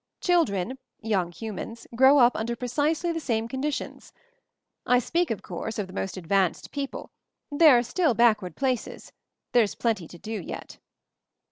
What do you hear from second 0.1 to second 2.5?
Children, young humans, grow up